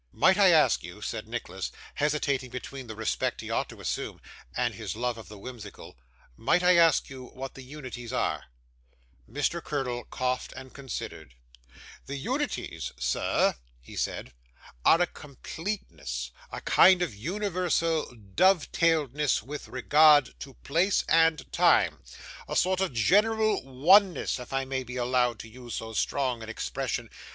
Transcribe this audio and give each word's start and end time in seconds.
'Might 0.11 0.39
I 0.39 0.49
ask 0.49 0.81
you,' 0.81 0.99
said 1.03 1.27
Nicholas, 1.27 1.71
hesitating 1.93 2.49
between 2.49 2.87
the 2.87 2.95
respect 2.95 3.39
he 3.39 3.51
ought 3.51 3.69
to 3.69 3.79
assume, 3.79 4.19
and 4.57 4.73
his 4.73 4.95
love 4.95 5.15
of 5.15 5.27
the 5.27 5.37
whimsical, 5.37 5.95
'might 6.35 6.63
I 6.63 6.75
ask 6.75 7.11
you 7.11 7.25
what 7.27 7.53
the 7.53 7.61
unities 7.61 8.11
are?' 8.11 8.45
Mr. 9.31 9.63
Curdle 9.63 10.05
coughed 10.05 10.53
and 10.57 10.73
considered. 10.73 11.35
'The 12.07 12.15
unities, 12.17 12.91
sir,' 12.97 13.53
he 13.79 13.95
said, 13.95 14.33
'are 14.83 15.01
a 15.01 15.05
completeness 15.05 16.31
a 16.51 16.61
kind 16.61 17.03
of 17.03 17.13
universal 17.13 18.11
dovetailedness 18.15 19.43
with 19.43 19.67
regard 19.67 20.33
to 20.39 20.55
place 20.63 21.03
and 21.07 21.51
time 21.53 22.01
a 22.47 22.55
sort 22.55 22.81
of 22.81 22.89
a 22.89 22.93
general 22.95 23.63
oneness, 23.63 24.39
if 24.39 24.51
I 24.51 24.65
may 24.65 24.83
be 24.83 24.95
allowed 24.95 25.37
to 25.41 25.47
use 25.47 25.75
so 25.75 25.93
strong 25.93 26.41
an 26.41 26.49
expression. 26.49 27.07